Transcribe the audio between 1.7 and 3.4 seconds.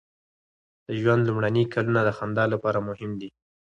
کلونه د خندا لپاره مهم دي.